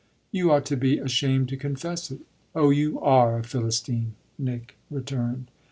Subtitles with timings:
[0.31, 2.21] "You ought to be ashamed to confess it."
[2.55, 5.51] "Oh you are a Philistine!" Nick returned.